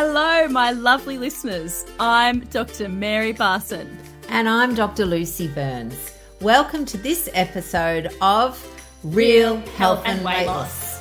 [0.00, 1.84] Hello, my lovely listeners.
[1.98, 2.88] I'm Dr.
[2.88, 3.88] Mary Barson.
[4.28, 5.04] And I'm Dr.
[5.04, 6.12] Lucy Burns.
[6.40, 8.64] Welcome to this episode of
[9.02, 11.00] Real Health and Weight Loss.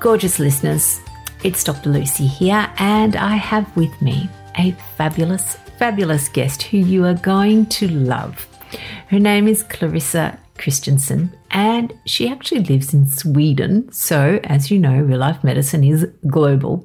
[0.00, 0.98] Gorgeous listeners,
[1.44, 1.90] it's Dr.
[1.90, 4.28] Lucy here, and I have with me
[4.58, 8.48] a fabulous, fabulous guest who you are going to love.
[9.06, 13.92] Her name is Clarissa Kristjansson, and she actually lives in Sweden.
[13.92, 16.84] So, as you know, real life medicine is global,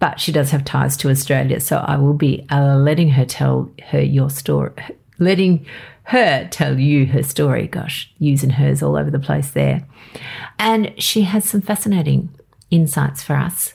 [0.00, 1.60] but she does have ties to Australia.
[1.60, 4.72] So, I will be uh, letting her tell her your story,
[5.18, 5.66] letting
[6.04, 7.68] her tell you her story.
[7.68, 9.86] Gosh, using hers all over the place there.
[10.58, 12.30] And she has some fascinating
[12.70, 13.74] insights for us,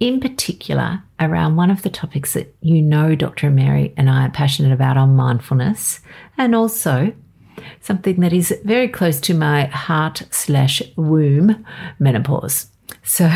[0.00, 3.50] in particular around one of the topics that you know Dr.
[3.50, 6.00] Mary and I are passionate about on mindfulness,
[6.38, 7.12] and also
[7.80, 11.64] something that is very close to my heart slash womb,
[11.98, 12.66] menopause.
[13.02, 13.30] So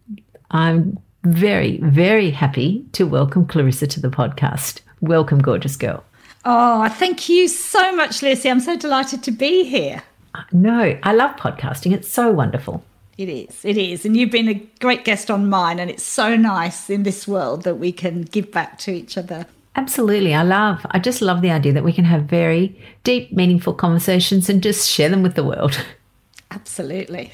[0.50, 4.80] I'm very, very happy to welcome Clarissa to the podcast.
[5.00, 6.04] Welcome, gorgeous girl.
[6.44, 8.50] Oh, thank you so much, Lucy.
[8.50, 10.02] I'm so delighted to be here.
[10.50, 11.92] No, I love podcasting.
[11.92, 12.84] It's so wonderful.
[13.18, 13.64] It is.
[13.64, 14.04] It is.
[14.04, 15.78] And you've been a great guest on mine.
[15.78, 19.46] And it's so nice in this world that we can give back to each other.
[19.76, 20.34] Absolutely.
[20.34, 24.48] I love, I just love the idea that we can have very deep, meaningful conversations
[24.48, 25.84] and just share them with the world.
[26.50, 27.30] Absolutely.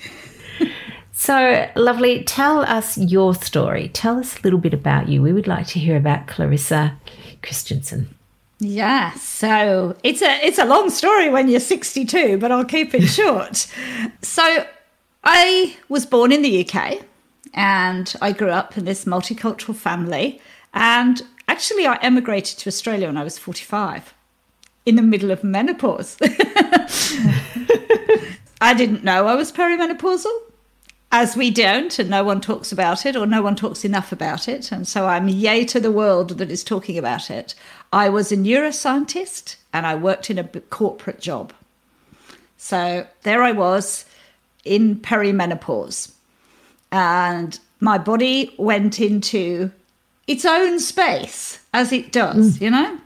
[1.18, 2.22] So, lovely.
[2.22, 3.88] Tell us your story.
[3.88, 5.20] Tell us a little bit about you.
[5.20, 6.96] We would like to hear about Clarissa
[7.42, 8.06] Kristjansson.
[8.60, 13.06] Yeah, so it's a it's a long story when you're 62, but I'll keep it
[13.18, 13.66] short.
[14.22, 14.66] so
[15.22, 17.04] I was born in the UK
[17.54, 20.40] and I grew up in this multicultural family
[20.74, 24.12] and Actually, I emigrated to Australia when I was 45
[24.84, 26.18] in the middle of menopause.
[28.60, 30.38] I didn't know I was perimenopausal,
[31.10, 34.46] as we don't, and no one talks about it, or no one talks enough about
[34.46, 34.70] it.
[34.70, 37.54] And so I'm yay to the world that is talking about it.
[37.92, 41.52] I was a neuroscientist and I worked in a corporate job.
[42.58, 44.04] So there I was
[44.64, 46.12] in perimenopause.
[46.92, 49.70] And my body went into
[50.26, 52.60] its own space as it does, mm.
[52.60, 52.98] you know?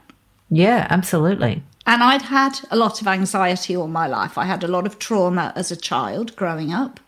[0.50, 1.62] Yeah, absolutely.
[1.86, 4.38] And I'd had a lot of anxiety all my life.
[4.38, 7.00] I had a lot of trauma as a child growing up.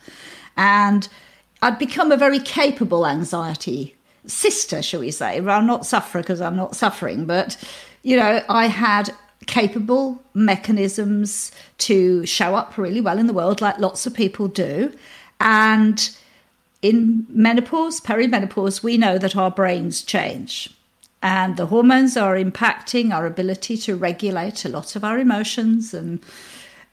[0.57, 1.09] And
[1.63, 3.95] I'd become a very capable anxiety
[4.27, 5.41] sister, shall we say.
[5.41, 7.57] Well, I'm not sufferer because I'm not suffering, but,
[8.03, 9.15] you know, I had
[9.47, 14.93] capable mechanisms to show up really well in the world, like lots of people do.
[15.41, 16.09] And
[16.83, 20.71] in menopause, perimenopause, we know that our brains change.
[21.23, 26.23] And the hormones are impacting our ability to regulate a lot of our emotions and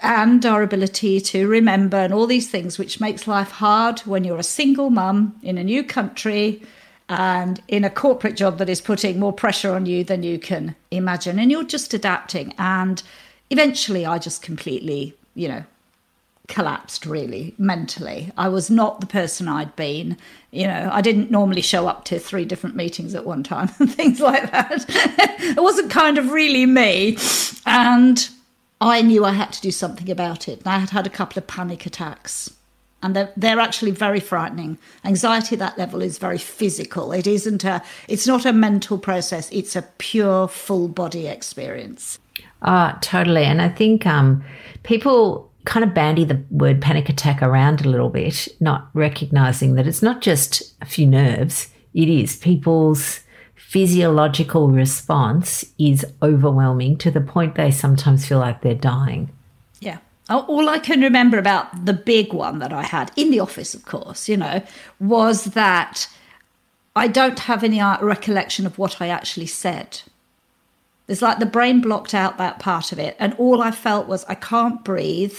[0.01, 4.39] and our ability to remember and all these things, which makes life hard when you're
[4.39, 6.61] a single mum in a new country
[7.07, 10.75] and in a corporate job that is putting more pressure on you than you can
[10.91, 11.39] imagine.
[11.39, 12.53] And you're just adapting.
[12.57, 13.03] And
[13.49, 15.63] eventually, I just completely, you know,
[16.47, 18.31] collapsed really mentally.
[18.37, 20.17] I was not the person I'd been.
[20.51, 23.93] You know, I didn't normally show up to three different meetings at one time and
[23.93, 24.85] things like that.
[24.87, 27.17] it wasn't kind of really me.
[27.65, 28.29] And
[28.81, 30.59] I knew I had to do something about it.
[30.59, 32.51] And I had had a couple of panic attacks.
[33.03, 34.77] And they're, they're actually very frightening.
[35.05, 37.11] Anxiety at that level is very physical.
[37.11, 39.49] It isn't a, it's not a mental process.
[39.51, 42.19] It's a pure full body experience.
[42.63, 43.43] Ah, totally.
[43.43, 44.43] And I think um,
[44.83, 49.87] people kind of bandy the word panic attack around a little bit, not recognizing that
[49.87, 53.19] it's not just a few nerves, it is people's
[53.67, 59.31] physiological response is overwhelming to the point they sometimes feel like they're dying.
[59.79, 59.99] Yeah.
[60.29, 63.73] Oh, all I can remember about the big one that I had in the office,
[63.73, 64.61] of course, you know,
[64.99, 66.09] was that
[66.95, 70.01] I don't have any uh, recollection of what I actually said.
[71.07, 73.15] It's like the brain blocked out that part of it.
[73.19, 75.37] And all I felt was, I can't breathe.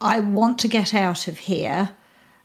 [0.00, 1.90] I want to get out of here.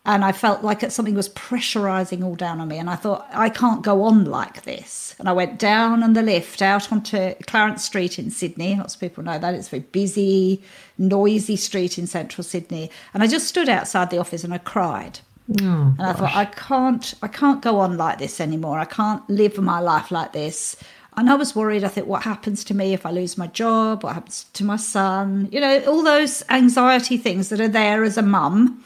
[0.03, 2.79] And I felt like something was pressurizing all down on me.
[2.79, 5.15] And I thought, I can't go on like this.
[5.19, 8.75] And I went down on the lift out onto Clarence Street in Sydney.
[8.75, 9.53] Lots of people know that.
[9.53, 10.63] It's a very busy,
[10.97, 12.89] noisy street in central Sydney.
[13.13, 15.19] And I just stood outside the office and I cried.
[15.61, 18.79] Oh, and I thought, I can't, I can't go on like this anymore.
[18.79, 20.75] I can't live my life like this.
[21.15, 21.83] And I was worried.
[21.83, 24.03] I think, what happens to me if I lose my job?
[24.03, 25.47] What happens to my son?
[25.51, 28.83] You know, all those anxiety things that are there as a mum.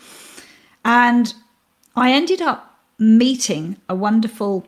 [0.86, 1.34] And
[1.96, 4.66] I ended up meeting a wonderful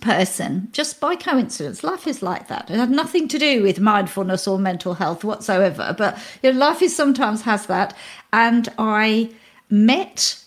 [0.00, 1.82] person just by coincidence.
[1.82, 2.70] Life is like that.
[2.70, 5.94] It had nothing to do with mindfulness or mental health whatsoever.
[5.96, 7.96] But you know, life is sometimes has that.
[8.32, 9.30] And I
[9.70, 10.44] met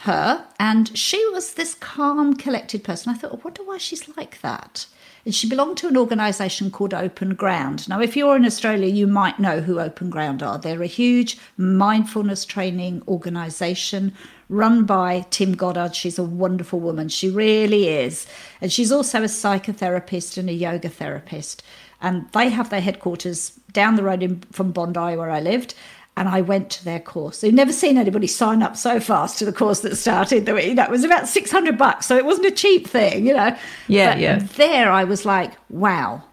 [0.00, 3.12] her, and she was this calm, collected person.
[3.12, 4.86] I thought, I wonder why she's like that.
[5.30, 7.88] She belonged to an organisation called Open Ground.
[7.88, 10.58] Now, if you're in Australia, you might know who Open Ground are.
[10.58, 14.14] They're a huge mindfulness training organisation
[14.48, 15.94] run by Tim Goddard.
[15.94, 17.08] She's a wonderful woman.
[17.08, 18.26] She really is.
[18.60, 21.62] And she's also a psychotherapist and a yoga therapist.
[22.00, 25.74] And they have their headquarters down the road in, from Bondi, where I lived
[26.18, 27.40] and I went to their course.
[27.40, 30.48] They've never seen anybody sign up so fast to the course that started.
[30.48, 33.56] You know, it was about 600 bucks, so it wasn't a cheap thing, you know.
[33.86, 34.38] Yeah, but yeah.
[34.56, 36.24] There I was like, wow.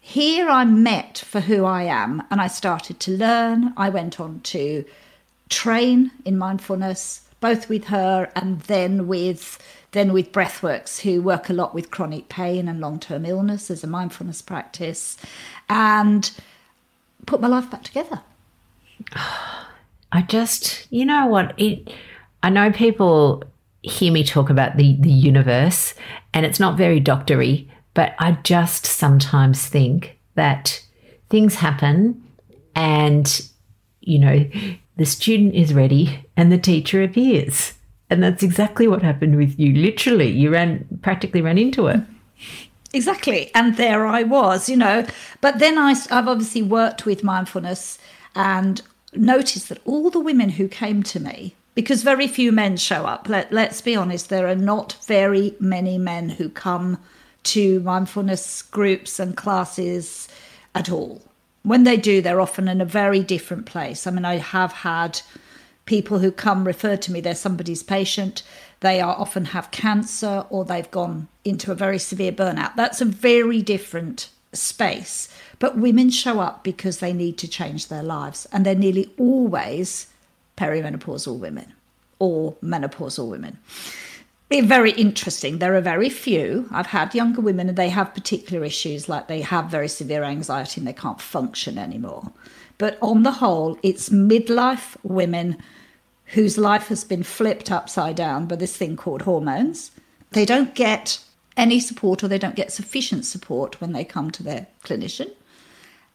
[0.00, 3.72] Here I'm met for who I am, and I started to learn.
[3.78, 4.84] I went on to
[5.48, 9.58] train in mindfulness, both with her and then with
[9.92, 13.86] then with Breathworks, who work a lot with chronic pain and long-term illness as a
[13.86, 15.16] mindfulness practice,
[15.68, 16.32] and
[17.26, 18.20] put my life back together.
[20.12, 21.54] I just, you know what?
[21.56, 21.92] It.
[22.42, 23.42] I know people
[23.82, 25.94] hear me talk about the the universe,
[26.32, 30.82] and it's not very doctory, but I just sometimes think that
[31.30, 32.22] things happen,
[32.74, 33.48] and
[34.00, 34.48] you know,
[34.96, 37.74] the student is ready, and the teacher appears,
[38.08, 39.74] and that's exactly what happened with you.
[39.74, 42.00] Literally, you ran practically ran into it.
[42.92, 45.04] Exactly, and there I was, you know.
[45.40, 47.98] But then I, I've obviously worked with mindfulness
[48.34, 48.82] and
[49.12, 53.28] noticed that all the women who came to me, because very few men show up,
[53.28, 56.98] let, let's be honest, there are not very many men who come
[57.44, 60.28] to mindfulness groups and classes
[60.74, 61.22] at all.
[61.62, 64.06] When they do, they're often in a very different place.
[64.06, 65.20] I mean, I have had
[65.86, 68.42] people who come refer to me, they're somebody's patient.
[68.80, 72.76] They are often have cancer or they've gone into a very severe burnout.
[72.76, 75.28] That's a very different space.
[75.58, 80.08] But women show up because they need to change their lives, and they're nearly always
[80.56, 81.72] perimenopausal women
[82.18, 83.58] or menopausal women.
[84.50, 85.58] It's very interesting.
[85.58, 86.68] There are very few.
[86.70, 90.80] I've had younger women and they have particular issues, like they have very severe anxiety
[90.80, 92.30] and they can't function anymore.
[92.78, 95.56] But on the whole, it's midlife women
[96.26, 99.90] whose life has been flipped upside down by this thing called hormones.
[100.30, 101.20] They don't get
[101.56, 105.30] any support or they don't get sufficient support when they come to their clinician.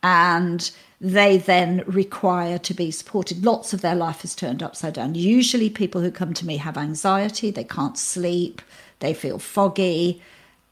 [0.02, 3.46] And they then require to be supported.
[3.46, 5.16] Lots of their life is turned upside down.
[5.16, 8.62] Usually, people who come to me have anxiety, they can't sleep,
[9.00, 10.22] they feel foggy,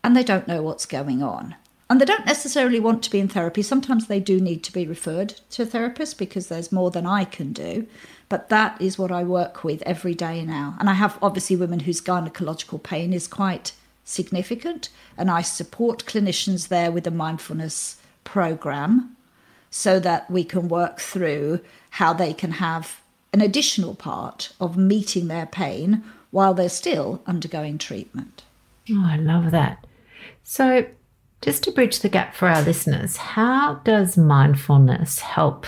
[0.03, 1.55] and they don't know what's going on.
[1.89, 3.61] And they don't necessarily want to be in therapy.
[3.61, 7.23] Sometimes they do need to be referred to a therapist because there's more than I
[7.23, 7.87] can do.
[8.27, 10.75] But that is what I work with every day now.
[10.79, 13.71] And I have obviously women whose gynecological pain is quite
[14.03, 19.16] significant, and I support clinicians there with a mindfulness program
[19.69, 21.59] so that we can work through
[21.91, 23.01] how they can have
[23.33, 28.43] an additional part of meeting their pain while they're still undergoing treatment.
[28.89, 29.85] Oh, I love that.
[30.43, 30.85] So,
[31.41, 35.65] just to bridge the gap for our listeners, how does mindfulness help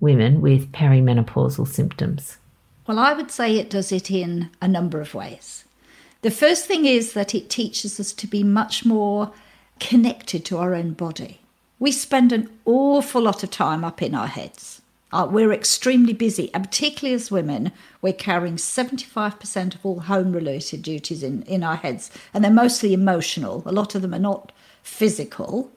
[0.00, 2.38] women with perimenopausal symptoms?
[2.86, 5.64] Well, I would say it does it in a number of ways.
[6.22, 9.32] The first thing is that it teaches us to be much more
[9.78, 11.40] connected to our own body.
[11.78, 14.82] We spend an awful lot of time up in our heads.
[15.10, 17.72] Uh, we're extremely busy, and particularly as women,
[18.02, 22.92] we're carrying 75% of all home related duties in, in our heads, and they're mostly
[22.92, 23.62] emotional.
[23.64, 25.70] A lot of them are not physical.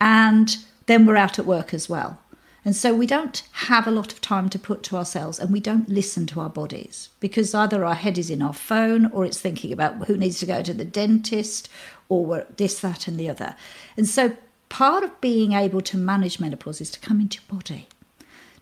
[0.00, 0.56] And
[0.86, 2.18] then we're out at work as well.
[2.64, 5.60] And so we don't have a lot of time to put to ourselves and we
[5.60, 9.40] don't listen to our bodies because either our head is in our phone or it's
[9.40, 11.68] thinking about who needs to go to the dentist
[12.08, 13.54] or this, that, and the other.
[13.96, 14.36] And so
[14.76, 17.88] part of being able to manage menopause is to come into your body,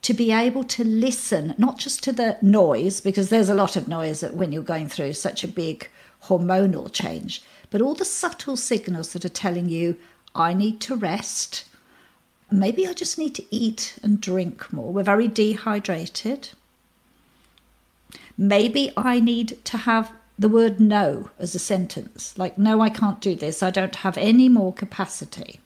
[0.00, 3.88] to be able to listen, not just to the noise, because there's a lot of
[3.88, 5.88] noise when you're going through such a big
[6.26, 9.96] hormonal change, but all the subtle signals that are telling you,
[10.36, 11.64] I need to rest
[12.48, 14.92] maybe I just need to eat and drink more.
[14.92, 16.50] We're very dehydrated.
[18.38, 23.20] Maybe I need to have the word no as a sentence like, no, I can't
[23.20, 23.64] do this.
[23.64, 25.58] I don't have any more capacity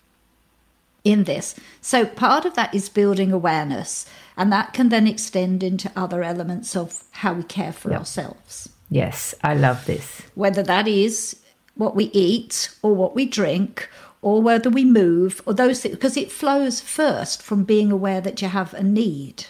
[1.05, 1.55] in this.
[1.81, 6.77] So part of that is building awareness, and that can then extend into other elements
[6.77, 8.01] of how we care for yep.
[8.01, 8.69] ourselves.
[8.91, 10.23] Yes, I love this.
[10.35, 11.37] Whether that is
[11.75, 13.89] what we eat or what we drink
[14.21, 18.43] or whether we move or those things, because it flows first from being aware that
[18.43, 19.47] you have a need.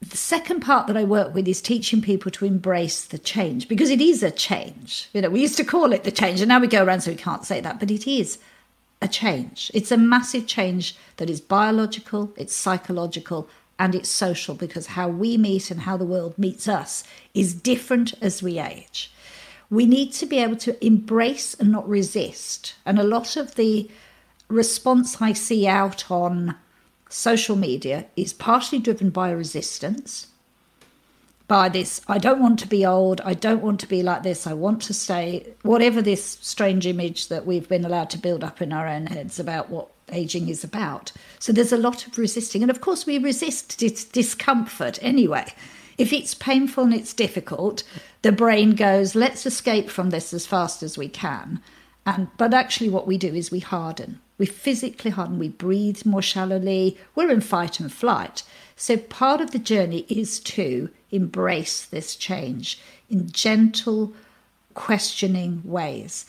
[0.00, 3.90] The second part that I work with is teaching people to embrace the change because
[3.90, 5.08] it is a change.
[5.12, 7.10] You know, we used to call it the change, and now we go around so
[7.10, 8.38] we can't say that, but it is
[9.02, 9.70] a change.
[9.74, 15.36] It's a massive change that is biological, it's psychological, and it's social because how we
[15.36, 17.02] meet and how the world meets us
[17.34, 19.12] is different as we age.
[19.70, 22.74] We need to be able to embrace and not resist.
[22.86, 23.90] And a lot of the
[24.48, 26.54] response I see out on
[27.08, 30.28] social media is partially driven by resistance
[31.48, 34.46] by this I don't want to be old, I don't want to be like this,
[34.46, 38.62] I want to stay, whatever this strange image that we've been allowed to build up
[38.62, 41.12] in our own heads about what aging is about.
[41.38, 42.62] So there's a lot of resisting.
[42.62, 45.52] And of course, we resist dis- discomfort anyway.
[45.98, 47.82] If it's painful and it's difficult,
[48.22, 51.60] the brain goes, let's escape from this as fast as we can.
[52.06, 54.20] And but actually what we do is we harden.
[54.42, 58.42] We physically harden, we breathe more shallowly, we're in fight and flight.
[58.74, 64.14] So part of the journey is to embrace this change in gentle,
[64.74, 66.26] questioning ways.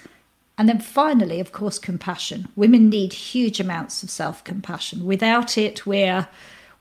[0.60, 2.50] And then finally, of course, compassion.
[2.56, 5.06] Women need huge amounts of self compassion.
[5.06, 6.28] Without it, we're,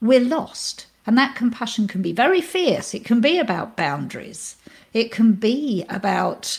[0.03, 0.85] we're lost.
[1.07, 2.93] And that compassion can be very fierce.
[2.93, 4.57] It can be about boundaries.
[4.93, 6.59] It can be about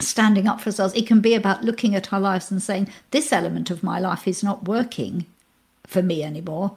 [0.00, 0.94] standing up for ourselves.
[0.94, 4.26] It can be about looking at our lives and saying, this element of my life
[4.26, 5.26] is not working
[5.86, 6.76] for me anymore.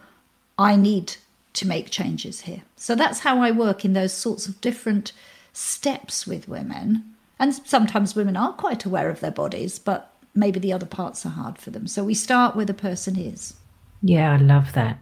[0.57, 1.15] I need
[1.53, 2.63] to make changes here.
[2.75, 5.11] So that's how I work in those sorts of different
[5.53, 7.03] steps with women.
[7.39, 11.29] And sometimes women are quite aware of their bodies, but maybe the other parts are
[11.29, 11.87] hard for them.
[11.87, 13.53] So we start where the person is.
[14.01, 14.97] Yeah, I love that.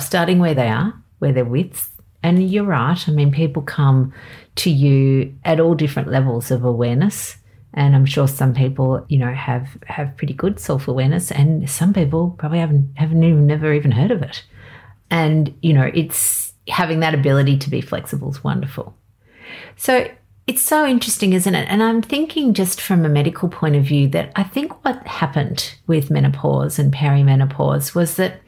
[0.00, 1.90] Starting where they are, where they're with.
[2.22, 3.08] And you're right.
[3.08, 4.12] I mean, people come
[4.56, 7.36] to you at all different levels of awareness.
[7.72, 11.92] And I'm sure some people, you know, have have pretty good self awareness, and some
[11.92, 14.44] people probably haven't haven't even never even heard of it.
[15.10, 18.96] And, you know, it's having that ability to be flexible is wonderful.
[19.76, 20.08] So
[20.46, 21.68] it's so interesting, isn't it?
[21.68, 25.74] And I'm thinking just from a medical point of view that I think what happened
[25.86, 28.40] with menopause and perimenopause was that,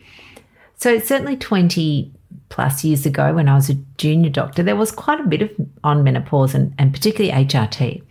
[0.77, 2.13] so certainly 20
[2.49, 5.51] plus years ago when I was a junior doctor, there was quite a bit of
[5.85, 8.03] on menopause and, and particularly HRT.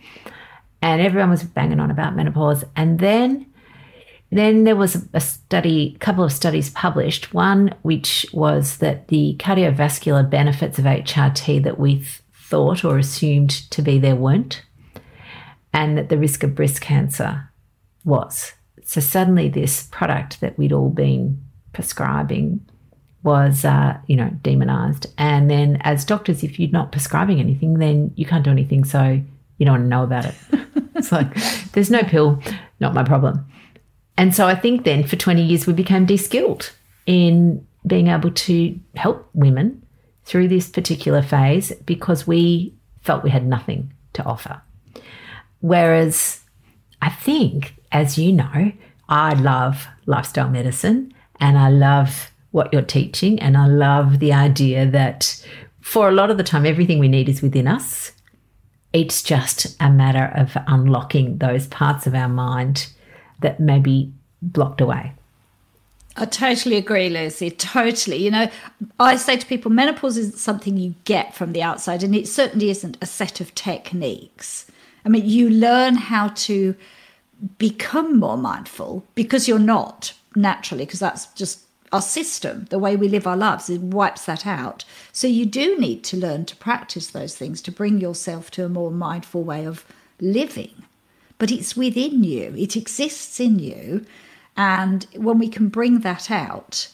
[0.82, 2.64] And everyone was banging on about menopause.
[2.76, 3.46] And then
[4.32, 7.34] then there was a study, a couple of studies published.
[7.34, 13.50] One which was that the cardiovascular benefits of HRT that we th- thought or assumed
[13.70, 14.62] to be there weren't,
[15.72, 17.50] and that the risk of breast cancer
[18.04, 18.52] was.
[18.84, 21.42] So suddenly, this product that we'd all been
[21.74, 22.66] prescribing
[23.22, 25.06] was, uh, you know, demonized.
[25.18, 28.84] And then, as doctors, if you're not prescribing anything, then you can't do anything.
[28.84, 29.22] So
[29.58, 30.34] you don't want to know about it.
[30.94, 31.34] it's like
[31.72, 32.40] there's no pill,
[32.80, 33.46] not my problem.
[34.16, 36.72] And so I think then for 20 years we became de-skilled
[37.06, 39.82] in being able to help women
[40.24, 44.60] through this particular phase because we felt we had nothing to offer.
[45.60, 46.40] Whereas
[47.00, 48.72] I think, as you know,
[49.08, 53.38] I love lifestyle medicine and I love what you're teaching.
[53.40, 55.44] And I love the idea that
[55.80, 58.12] for a lot of the time, everything we need is within us.
[58.92, 62.88] It's just a matter of unlocking those parts of our mind
[63.40, 65.12] that may be blocked away.
[66.16, 67.50] I totally agree, Lucy.
[67.50, 68.18] Totally.
[68.18, 68.50] You know,
[69.00, 72.68] I say to people, menopause isn't something you get from the outside, and it certainly
[72.68, 74.66] isn't a set of techniques.
[75.06, 76.76] I mean, you learn how to
[77.58, 81.60] become more mindful because you're not naturally, because that's just
[81.92, 84.84] our system, the way we live our lives, it wipes that out.
[85.12, 88.68] So you do need to learn to practice those things to bring yourself to a
[88.68, 89.84] more mindful way of
[90.20, 90.84] living
[91.42, 94.06] but it's within you, it exists in you.
[94.56, 96.86] And when we can bring that out,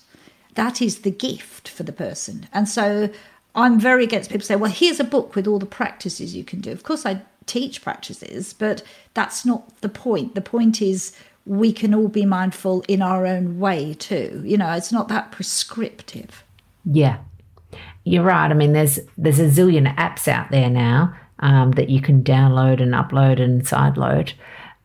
[0.54, 2.48] that is the gift for the person.
[2.50, 3.10] And so
[3.54, 6.62] I'm very against people say, well, here's a book with all the practices you can
[6.62, 6.72] do.
[6.72, 10.34] Of course, I teach practices, but that's not the point.
[10.34, 11.14] The point is
[11.48, 14.42] we can all be mindful in our own way too.
[14.44, 16.44] You know, it's not that prescriptive.
[16.84, 17.18] Yeah.
[18.04, 18.50] You're right.
[18.50, 22.82] I mean, there's there's a zillion apps out there now um, that you can download
[22.82, 24.32] and upload and sideload.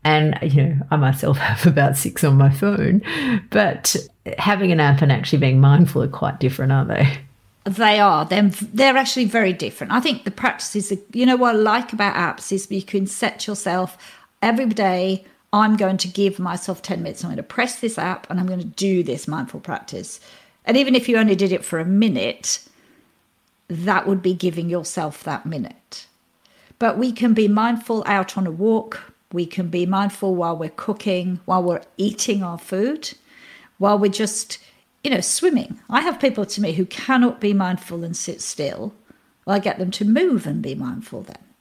[0.06, 3.02] And, you know, I myself have about six on my phone,
[3.50, 3.96] but
[4.38, 7.18] having an app and actually being mindful are quite different, aren't they?
[7.66, 8.26] They are.
[8.26, 9.94] They're, they're actually very different.
[9.94, 13.48] I think the practices, you know, what I like about apps is you can set
[13.48, 13.98] yourself
[14.42, 17.24] every day, I'm going to give myself 10 minutes.
[17.24, 20.20] I'm going to press this app and I'm going to do this mindful practice.
[20.66, 22.68] And even if you only did it for a minute,
[23.70, 26.08] that would be giving yourself that minute.
[26.80, 29.14] But we can be mindful out on a walk.
[29.32, 33.14] We can be mindful while we're cooking, while we're eating our food,
[33.78, 34.58] while we're just,
[35.04, 35.80] you know, swimming.
[35.88, 38.94] I have people to me who cannot be mindful and sit still.
[39.46, 41.53] Well, I get them to move and be mindful then.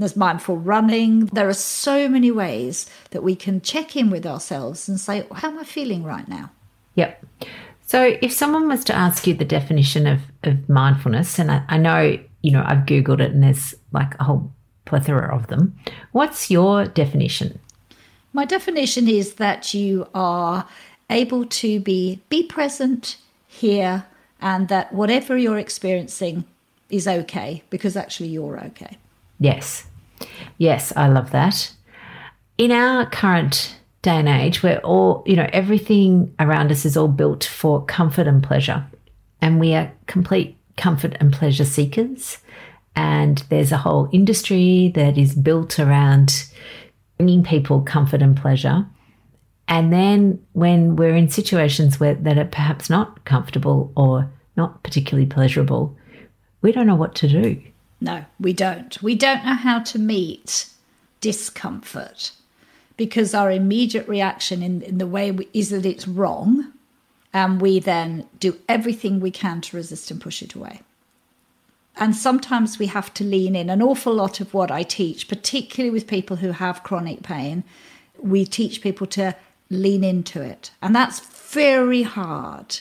[0.00, 1.26] There's mindful running.
[1.26, 5.48] There are so many ways that we can check in with ourselves and say, How
[5.48, 6.50] am I feeling right now?
[6.94, 7.22] Yep.
[7.86, 11.76] So, if someone was to ask you the definition of, of mindfulness, and I, I
[11.76, 14.50] know, you know, I've Googled it and there's like a whole
[14.86, 15.78] plethora of them,
[16.12, 17.58] what's your definition?
[18.32, 20.66] My definition is that you are
[21.10, 24.06] able to be be present here
[24.40, 26.44] and that whatever you're experiencing
[26.88, 28.96] is okay because actually you're okay.
[29.38, 29.86] Yes.
[30.58, 31.72] Yes, I love that.
[32.58, 37.08] In our current day and age where all, you know, everything around us is all
[37.08, 38.84] built for comfort and pleasure.
[39.40, 42.38] And we are complete comfort and pleasure seekers.
[42.96, 46.46] And there's a whole industry that is built around
[47.16, 48.86] bringing people comfort and pleasure.
[49.68, 55.26] And then when we're in situations where that are perhaps not comfortable or not particularly
[55.26, 55.96] pleasurable,
[56.62, 57.62] we don't know what to do.
[58.00, 59.00] No, we don't.
[59.02, 60.66] We don't know how to meet
[61.20, 62.32] discomfort
[62.96, 66.72] because our immediate reaction in, in the way we, is that it's wrong.
[67.32, 70.80] And we then do everything we can to resist and push it away.
[71.96, 73.70] And sometimes we have to lean in.
[73.70, 77.62] An awful lot of what I teach, particularly with people who have chronic pain,
[78.18, 79.36] we teach people to
[79.68, 80.72] lean into it.
[80.82, 82.80] And that's very hard.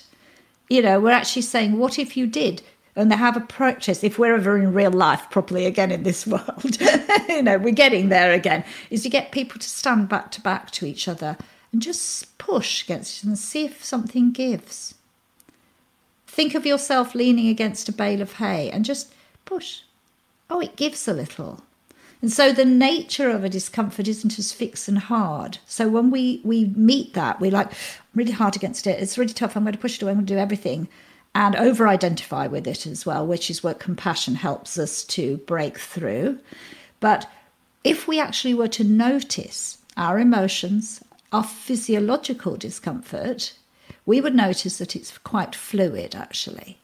[0.70, 2.62] You know, we're actually saying, what if you did?
[3.00, 6.78] And they have approaches if we're ever in real life properly again in this world,
[7.30, 10.70] you know, we're getting there again, is you get people to stand back to back
[10.72, 11.38] to each other
[11.72, 14.96] and just push against and see if something gives.
[16.28, 19.14] Think of yourself leaning against a bale of hay and just
[19.46, 19.82] push.
[20.50, 21.64] Oh, it gives a little.
[22.22, 25.60] And so the nature of a discomfort isn't as fixed and hard.
[25.66, 27.72] So when we we meet that, we're like
[28.14, 29.02] really hard against it.
[29.02, 29.56] It's really tough.
[29.56, 30.12] I'm going to push it away.
[30.12, 30.90] I'm going to do everything,
[31.36, 35.78] and over identify with it as well, which is what compassion helps us to break
[35.78, 36.40] through.
[37.00, 37.30] But
[37.84, 43.54] if we actually were to notice our emotions, our physiological discomfort,
[44.06, 46.80] we would notice that it's quite fluid actually,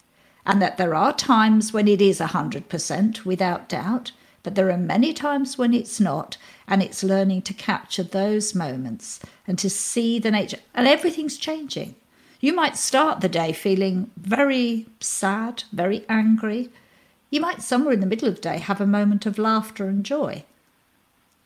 [0.46, 4.12] and that there are times when it is 100% without doubt
[4.46, 9.20] but there are many times when it's not, and it's learning to capture those moments
[9.48, 10.60] and to see the nature.
[10.76, 11.96] And everything's changing.
[12.40, 16.70] You might start the day feeling very sad, very angry.
[17.30, 20.06] You might, somewhere in the middle of the day, have a moment of laughter and
[20.06, 20.44] joy.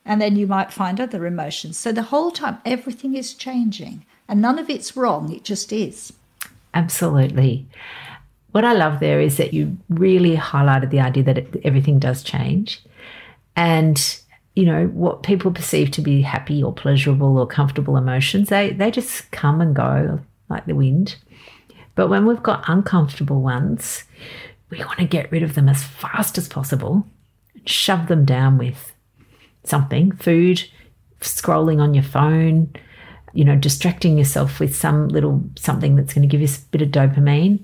[0.06, 1.78] And then you might find other emotions.
[1.78, 4.06] So the whole time, everything is changing.
[4.28, 6.13] And none of it's wrong, it just is.
[6.73, 7.67] Absolutely
[8.52, 12.23] what I love there is that you really highlighted the idea that it, everything does
[12.23, 12.82] change.
[13.56, 14.19] And,
[14.56, 18.89] you know, what people perceive to be happy or pleasurable or comfortable emotions, they, they
[18.91, 21.15] just come and go like the wind.
[21.95, 24.03] But when we've got uncomfortable ones,
[24.69, 27.05] we want to get rid of them as fast as possible,
[27.55, 28.93] and shove them down with
[29.63, 30.63] something, food,
[31.21, 32.71] scrolling on your phone,
[33.33, 36.81] you know, distracting yourself with some little something that's going to give you a bit
[36.81, 37.59] of dopamine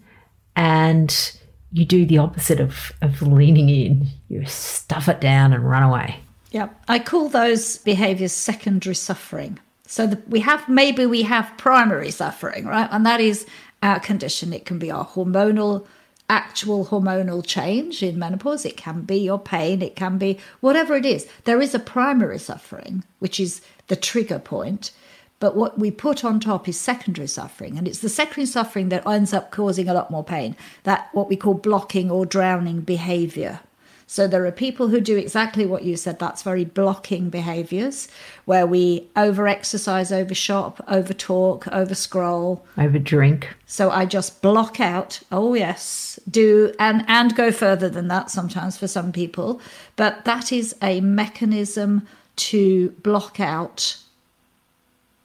[0.55, 1.37] and
[1.71, 4.07] you do the opposite of, of leaning in.
[4.29, 6.19] You stuff it down and run away.
[6.51, 9.59] Yeah, I call those behaviors secondary suffering.
[9.87, 12.89] So the, we have maybe we have primary suffering, right?
[12.91, 13.45] And that is
[13.83, 14.53] our condition.
[14.53, 15.85] It can be our hormonal,
[16.29, 18.65] actual hormonal change in menopause.
[18.65, 19.81] It can be your pain.
[19.81, 21.27] It can be whatever it is.
[21.43, 24.91] There is a primary suffering, which is the trigger point.
[25.39, 27.77] But what we put on top is secondary suffering.
[27.77, 31.29] And it's the secondary suffering that ends up causing a lot more pain, that what
[31.29, 33.59] we call blocking or drowning behavior.
[34.07, 36.19] So there are people who do exactly what you said.
[36.19, 38.07] That's very blocking behaviors,
[38.45, 43.55] where we over exercise, over shop, over talk, over scroll, over drink.
[43.65, 45.21] So I just block out.
[45.31, 49.59] Oh yes, do and and go further than that sometimes for some people.
[49.95, 53.97] But that is a mechanism to block out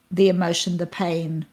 [0.09, 1.45] the emotion, the pain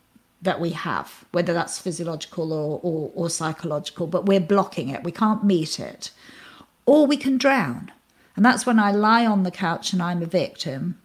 [0.42, 5.02] that we have, whether that's physiological or, or, or psychological, but we're blocking it.
[5.02, 6.10] We can't meet it.
[6.88, 7.92] Or we can drown.
[8.34, 10.98] And that's when I lie on the couch and I'm a victim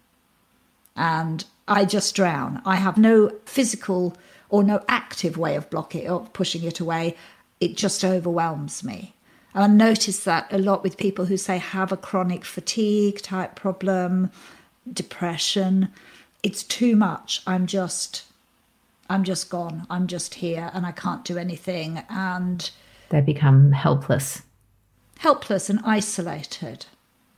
[0.96, 2.62] and I just drown.
[2.65, 4.15] I have no physical
[4.50, 7.17] or no active way of blocking it or pushing it away.
[7.60, 9.13] It just overwhelms me.
[9.54, 13.56] And I notice that a lot with people who say have a chronic fatigue type
[13.56, 14.32] problem,
[14.91, 15.89] depression
[16.43, 17.41] it's too much.
[17.48, 18.26] I'm just
[19.10, 19.86] I'm just gone.
[19.89, 22.69] I'm just here and I can't do anything and
[23.10, 24.42] they become helpless.
[25.23, 26.86] Helpless and isolated.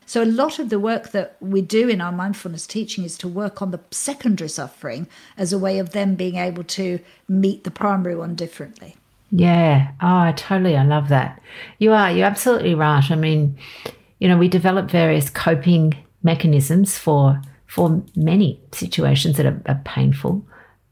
[0.08, 3.28] So, a lot of the work that we do in our mindfulness teaching is to
[3.28, 5.06] work on the secondary suffering
[5.38, 8.96] as a way of them being able to meet the primary one differently.
[9.30, 9.92] Yeah.
[10.02, 10.76] Oh, I totally.
[10.76, 11.40] I love that.
[11.78, 12.12] You are.
[12.12, 13.12] You're absolutely right.
[13.12, 13.56] I mean,
[14.18, 15.94] you know, we develop various coping
[16.24, 20.44] mechanisms for for many situations that are, are painful.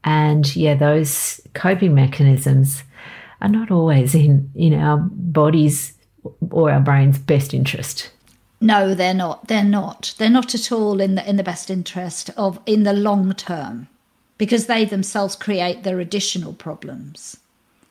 [0.04, 2.84] And yeah, those coping mechanisms
[3.40, 5.93] are not always in, in our bodies
[6.50, 8.10] or our brain's best interest.
[8.60, 9.48] No, they're not.
[9.48, 10.14] They're not.
[10.18, 13.88] They're not at all in the in the best interest of in the long term,
[14.38, 17.36] because they themselves create their additional problems,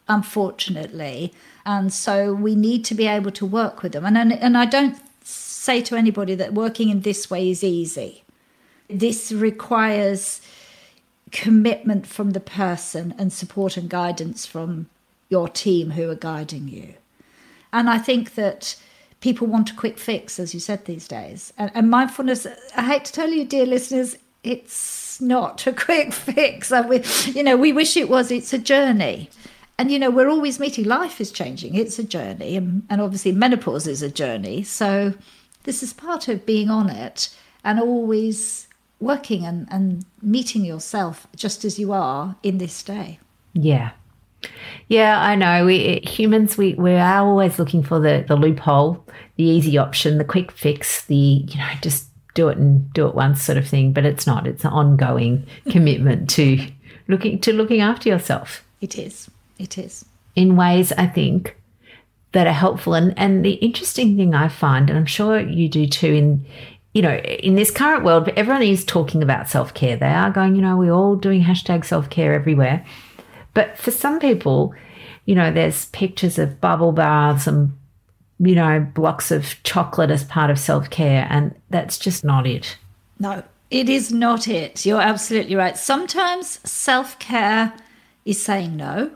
[0.07, 1.33] unfortunately.
[1.65, 4.05] And so we need to be able to work with them.
[4.05, 8.23] And and, and I don't say to anybody that working in this way is easy.
[8.89, 10.41] This requires
[11.31, 14.87] commitment from the person and support and guidance from
[15.29, 16.93] your team who are guiding you.
[17.73, 18.75] And I think that
[19.19, 21.51] people want a quick fix, as you said these days.
[21.57, 26.71] And, and mindfulness, I hate to tell you, dear listeners, it's not a quick fix.
[26.71, 26.87] I
[27.31, 28.31] you know, we wish it was.
[28.31, 29.29] It's a journey.
[29.79, 30.85] And, you know, we're always meeting.
[30.85, 31.75] Life is changing.
[31.75, 32.55] It's a journey.
[32.55, 34.63] And, and obviously, menopause is a journey.
[34.63, 35.15] So,
[35.63, 38.67] this is part of being on it and always
[38.99, 43.19] working and, and meeting yourself just as you are in this day.
[43.53, 43.91] Yeah.
[44.87, 45.65] Yeah, I know.
[45.65, 49.03] We humans, we, we are always looking for the, the loophole,
[49.37, 53.15] the easy option, the quick fix, the, you know, just do it and do it
[53.15, 53.93] once sort of thing.
[53.93, 54.47] But it's not.
[54.47, 56.59] It's an ongoing commitment to
[57.07, 58.63] looking to looking after yourself.
[58.81, 59.29] It is.
[59.59, 60.05] It is.
[60.35, 61.55] In ways I think
[62.33, 62.93] that are helpful.
[62.93, 66.45] And and the interesting thing I find, and I'm sure you do too, in
[66.93, 69.97] you know, in this current world, everyone is talking about self care.
[69.97, 72.85] They are going, you know, we're all doing hashtag self care everywhere.
[73.53, 74.73] But for some people,
[75.25, 77.77] you know, there's pictures of bubble baths and,
[78.39, 81.27] you know, blocks of chocolate as part of self care.
[81.29, 82.77] And that's just not it.
[83.19, 84.85] No, it is not it.
[84.85, 85.77] You're absolutely right.
[85.77, 87.73] Sometimes self care
[88.25, 89.11] is saying no.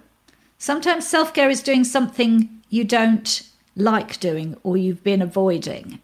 [0.58, 3.44] Sometimes self care is doing something you don't
[3.76, 6.00] like doing or you've been avoiding.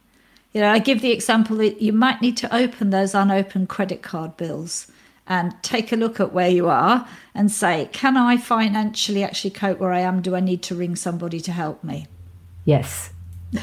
[0.54, 4.04] You know, I give the example that you might need to open those unopened credit
[4.04, 4.92] card bills
[5.28, 9.80] and take a look at where you are and say, can I financially actually cope
[9.80, 10.22] where I am?
[10.22, 12.08] Do I need to ring somebody to help me?
[12.66, 13.12] Yes.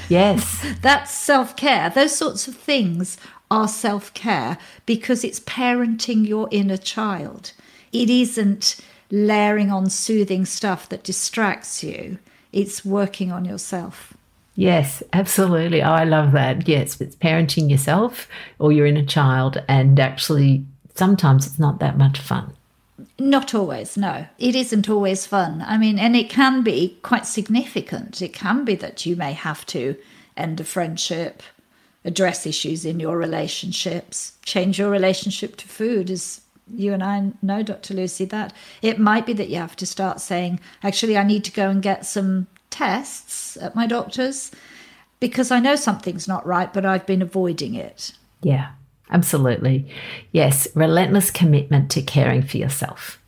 [0.08, 0.64] Yes.
[0.82, 1.90] That's self care.
[1.90, 3.16] Those sorts of things
[3.50, 7.52] are self care because it's parenting your inner child.
[7.92, 8.76] It isn't
[9.10, 12.18] layering on soothing stuff that distracts you,
[12.52, 14.14] it's working on yourself.
[14.54, 15.80] Yes, absolutely.
[15.80, 16.68] I love that.
[16.68, 22.20] Yes, it's parenting yourself or your inner child and actually sometimes it's not that much
[22.20, 22.52] fun.
[23.18, 24.26] Not always, no.
[24.38, 25.64] It isn't always fun.
[25.66, 28.20] I mean, and it can be quite significant.
[28.20, 29.96] It can be that you may have to
[30.36, 31.42] end a friendship,
[32.04, 37.62] address issues in your relationships, change your relationship to food, as you and I know,
[37.62, 37.94] Dr.
[37.94, 41.52] Lucy, that it might be that you have to start saying, actually, I need to
[41.52, 44.50] go and get some tests at my doctor's
[45.18, 48.12] because I know something's not right, but I've been avoiding it.
[48.42, 48.70] Yeah.
[49.10, 49.88] Absolutely.
[50.32, 53.18] Yes, relentless commitment to caring for yourself.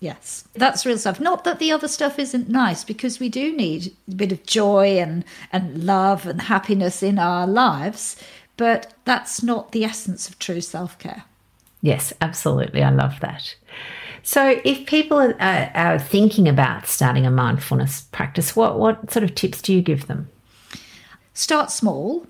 [0.00, 1.18] Yes, that's real stuff.
[1.20, 4.98] Not that the other stuff isn't nice, because we do need a bit of joy
[4.98, 8.16] and, and love and happiness in our lives,
[8.56, 11.24] but that's not the essence of true self care.
[11.82, 12.82] Yes, absolutely.
[12.82, 13.54] I love that.
[14.22, 19.34] So, if people are, are, thinking about starting a mindfulness practice, what, what sort of
[19.34, 20.28] tips do you give them?
[21.34, 22.26] Start small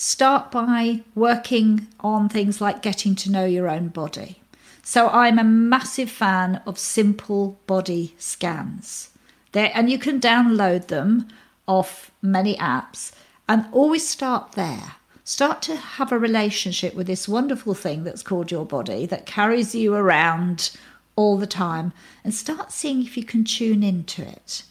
[0.00, 4.40] start by working on things like getting to know your own body.
[4.84, 9.10] So I'm a massive fan of simple body scans.
[9.50, 11.26] There and you can download them
[11.66, 13.10] off many apps
[13.48, 14.92] and always start there.
[15.24, 19.74] Start to have a relationship with this wonderful thing that's called your body that carries
[19.74, 20.70] you around
[21.16, 24.62] all the time and start seeing if you can tune into it.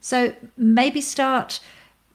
[0.00, 1.58] So maybe start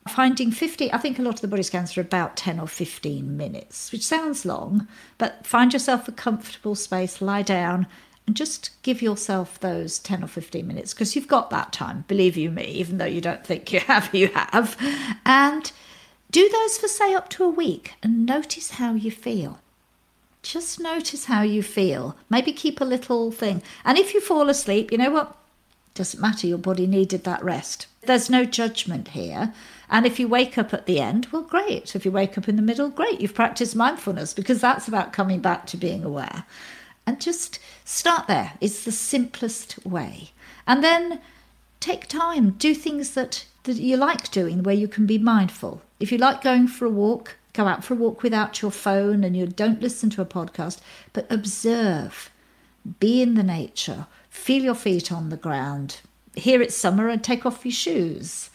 [0.08, 3.38] finding 50 i think a lot of the body scans are about 10 or 15
[3.38, 4.88] minutes which sounds long
[5.18, 7.88] but find yourself a comfortable space lie down
[8.26, 12.38] and just give yourself those 10 or 15 minutes because you've got that time believe
[12.38, 14.78] you me even though you don't think you have you have.
[15.26, 15.72] And
[16.32, 19.60] do those for say up to a week and notice how you feel.
[20.42, 22.18] Just notice how you feel.
[22.30, 23.62] Maybe keep a little thing.
[23.86, 25.36] And if you fall asleep you know what
[25.94, 29.54] doesn't matter your body needed that rest there's no judgment here
[29.94, 31.96] and if you wake up at the end, well, great.
[31.96, 33.22] If you wake up in the middle, great.
[33.22, 36.46] You've practiced mindfulness because that's about coming back to being aware.
[37.06, 38.54] And just start there.
[38.60, 40.32] It's the simplest way.
[40.66, 41.22] And then
[41.80, 45.84] take time, do things that, that you like doing where you can be mindful.
[46.00, 49.24] If you like going for a walk, go out for a walk without your phone
[49.24, 50.80] and you don't listen to a podcast,
[51.12, 52.32] but observe,
[53.00, 56.02] be in the nature, feel your feet on the ground.
[56.36, 58.50] Here it's summer and take off your shoes.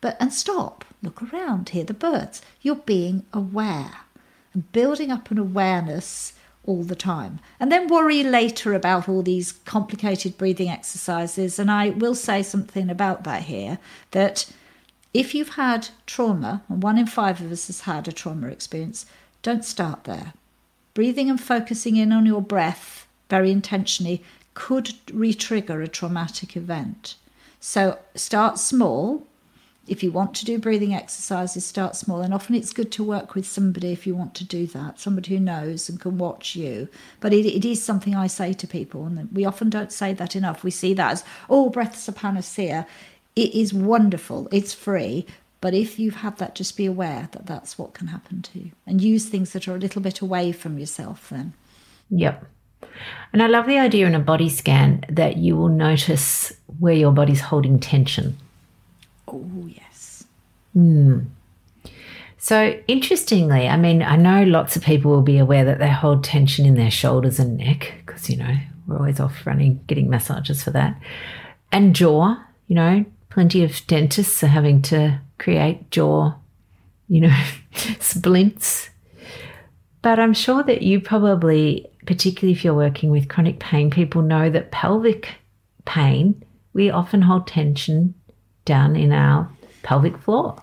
[0.00, 2.42] But and stop, look around, hear the birds.
[2.60, 3.92] You're being aware
[4.52, 7.40] and building up an awareness all the time.
[7.58, 11.58] And then worry later about all these complicated breathing exercises.
[11.58, 13.78] And I will say something about that here
[14.10, 14.52] that
[15.14, 19.06] if you've had trauma, and one in five of us has had a trauma experience,
[19.40, 20.34] don't start there.
[20.94, 24.22] Breathing and focusing in on your breath very intentionally
[24.54, 27.16] could re trigger a traumatic event.
[27.60, 29.26] So start small.
[29.88, 32.20] If you want to do breathing exercises, start small.
[32.20, 35.34] And often it's good to work with somebody if you want to do that, somebody
[35.34, 36.88] who knows and can watch you.
[37.20, 40.36] But it, it is something I say to people, and we often don't say that
[40.36, 40.62] enough.
[40.62, 42.86] We see that as, oh, breath's a panacea.
[43.34, 45.26] It is wonderful, it's free.
[45.60, 48.58] But if you have had that, just be aware that that's what can happen to
[48.58, 51.54] you and use things that are a little bit away from yourself then.
[52.10, 52.44] Yep.
[53.32, 57.12] And I love the idea in a body scan that you will notice where your
[57.12, 58.36] body's holding tension.
[59.28, 60.24] Oh, yes.
[60.76, 61.26] Mm.
[62.38, 66.24] So, interestingly, I mean, I know lots of people will be aware that they hold
[66.24, 70.62] tension in their shoulders and neck because, you know, we're always off running, getting massages
[70.62, 71.00] for that.
[71.70, 76.34] And jaw, you know, plenty of dentists are having to create jaw,
[77.08, 77.44] you know,
[78.00, 78.90] splints.
[80.02, 84.50] But I'm sure that you probably particularly if you're working with chronic pain, people know
[84.50, 85.34] that pelvic
[85.84, 88.14] pain, we often hold tension
[88.64, 89.50] down in our
[89.82, 90.62] pelvic floor.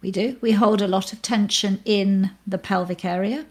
[0.00, 0.36] We do.
[0.40, 3.46] We hold a lot of tension in the pelvic area.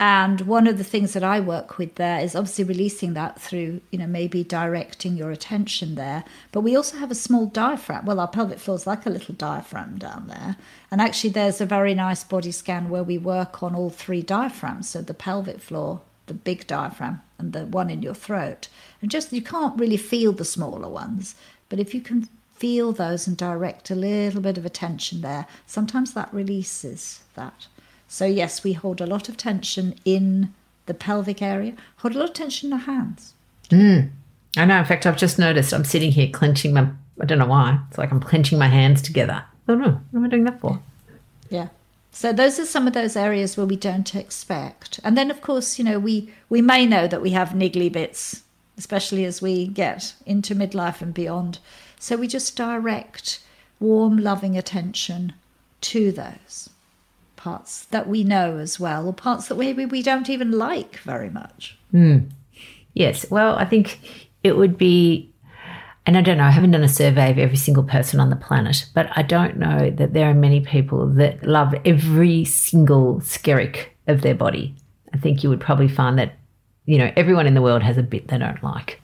[0.00, 3.82] And one of the things that I work with there is obviously releasing that through,
[3.92, 6.24] you know, maybe directing your attention there.
[6.50, 8.04] But we also have a small diaphragm.
[8.04, 10.56] Well, our pelvic floor is like a little diaphragm down there.
[10.90, 14.88] And actually, there's a very nice body scan where we work on all three diaphragms.
[14.88, 18.68] So the pelvic floor, the big diaphragm and the one in your throat.
[19.00, 21.34] And just you can't really feel the smaller ones,
[21.68, 26.14] but if you can feel those and direct a little bit of attention there, sometimes
[26.14, 27.66] that releases that.
[28.06, 30.52] So, yes, we hold a lot of tension in
[30.86, 33.34] the pelvic area, hold a lot of tension in our hands.
[33.70, 34.10] Mm.
[34.56, 34.78] I know.
[34.78, 36.88] In fact, I've just noticed I'm sitting here clenching my,
[37.20, 37.80] I don't know why.
[37.88, 39.44] It's like I'm clenching my hands together.
[39.66, 40.00] I don't know.
[40.10, 40.78] What am I doing that for?
[41.48, 41.68] Yeah.
[42.12, 45.00] So those are some of those areas where we don't expect.
[45.02, 48.42] And then of course, you know, we we may know that we have niggly bits,
[48.76, 51.58] especially as we get into midlife and beyond.
[51.98, 53.40] So we just direct
[53.80, 55.32] warm, loving attention
[55.80, 56.70] to those
[57.36, 61.30] parts that we know as well, or parts that maybe we don't even like very
[61.30, 61.78] much.
[61.92, 62.30] Mm.
[62.94, 63.24] Yes.
[63.30, 63.98] Well, I think
[64.44, 65.31] it would be
[66.04, 68.36] and I don't know, I haven't done a survey of every single person on the
[68.36, 73.86] planet, but I don't know that there are many people that love every single skerrick
[74.08, 74.74] of their body.
[75.14, 76.34] I think you would probably find that,
[76.86, 79.00] you know, everyone in the world has a bit they don't like.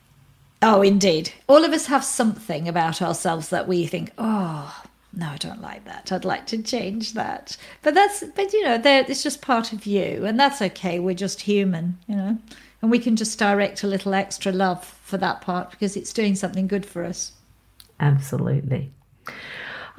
[0.61, 1.32] Oh, indeed.
[1.46, 4.82] All of us have something about ourselves that we think, oh,
[5.12, 6.11] no, I don't like that.
[6.11, 7.56] I'd like to change that.
[7.82, 10.98] But that's, but you know, it's just part of you, and that's okay.
[10.98, 12.38] We're just human, you know
[12.81, 16.35] and we can just direct a little extra love for that part because it's doing
[16.35, 17.33] something good for us.
[17.99, 18.93] Absolutely.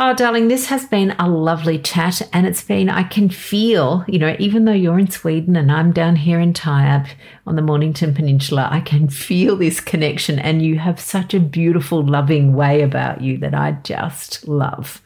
[0.02, 2.22] Oh, darling, this has been a lovely chat.
[2.32, 5.92] And it's been, I can feel, you know, even though you're in Sweden and I'm
[5.92, 7.10] down here in Tyabb
[7.46, 10.40] on the Mornington Peninsula, I can feel this connection.
[10.40, 15.02] And you have such a beautiful, loving way about you that I just love.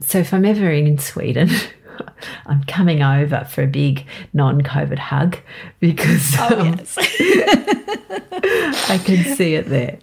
[0.00, 1.50] So if I'm ever in Sweden,
[2.46, 5.38] I'm coming over for a big non-COVID hug
[5.80, 6.98] because oh, um, yes.
[8.90, 9.98] I can see it there.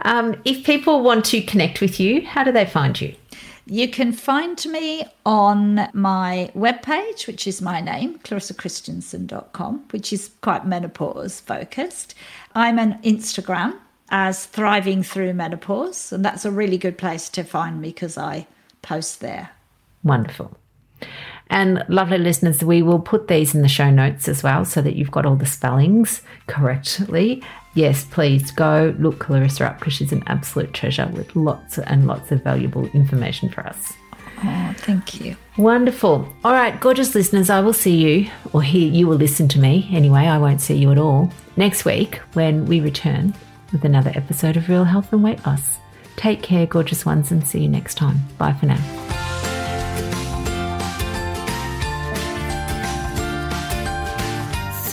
[0.00, 3.14] Um, if people want to connect with you, how do they find you?
[3.66, 10.66] You can find me on my webpage, which is my name, clarissakristjansson.com, which is quite
[10.66, 12.14] menopause focused.
[12.54, 13.78] I'm on Instagram
[14.10, 18.46] as Thriving Through Menopause, and that's a really good place to find me because I
[18.82, 19.50] post there.
[20.02, 20.54] Wonderful.
[21.50, 24.96] And lovely listeners, we will put these in the show notes as well so that
[24.96, 27.42] you've got all the spellings correctly.
[27.74, 32.32] Yes, please go look Clarissa up because she's an absolute treasure with lots and lots
[32.32, 33.92] of valuable information for us.
[34.42, 35.36] Oh, thank you.
[35.56, 36.28] Wonderful.
[36.44, 39.88] All right, gorgeous listeners, I will see you, or hear you will listen to me
[39.92, 40.22] anyway.
[40.22, 43.34] I won't see you at all next week when we return
[43.72, 45.78] with another episode of Real Health and Weight Loss.
[46.16, 48.20] Take care, gorgeous ones, and see you next time.
[48.38, 49.23] Bye for now.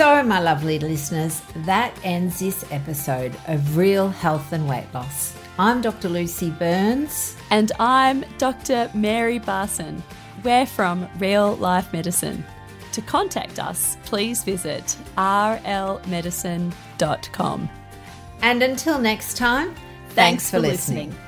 [0.02, 5.38] So, my lovely listeners, that ends this episode of Real Health and Weight Loss.
[5.60, 6.10] I'm Dr.
[6.10, 7.36] Lucy Burns.
[7.52, 8.90] And I'm Dr.
[8.96, 10.02] Mary Barson.
[10.44, 12.44] We're from Real Life Medicine.
[12.94, 17.70] To contact us, please visit rlmedicine.com.
[18.42, 21.10] And until next time, thanks, thanks for, listening.
[21.10, 21.28] listening.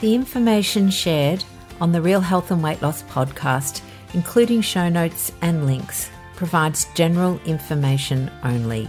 [0.00, 1.42] The information shared
[1.80, 3.80] on the Real Health and Weight Loss podcast,
[4.12, 8.88] including show notes and links, provides general information only.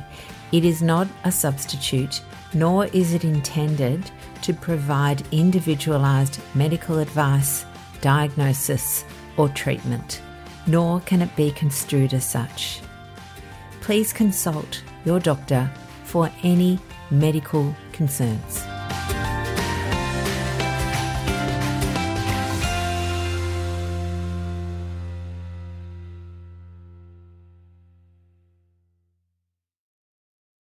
[0.51, 2.21] It is not a substitute,
[2.53, 4.11] nor is it intended
[4.43, 7.65] to provide individualised medical advice,
[8.01, 9.03] diagnosis,
[9.35, 10.21] or treatment,
[10.67, 12.81] nor can it be construed as such.
[13.81, 15.71] Please consult your doctor
[16.03, 16.77] for any
[17.09, 18.68] medical concerns.